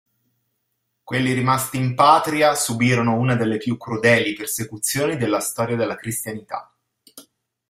Quelli 1.03 1.31
rimasti 1.33 1.77
in 1.77 1.93
patria 1.93 2.55
subirono 2.55 3.17
una 3.19 3.35
delle 3.35 3.57
più 3.57 3.77
crudeli 3.77 4.33
persecuzioni 4.33 5.15
della 5.15 5.39
storia 5.39 5.75
della 5.75 5.95
cristianità. 5.95 6.73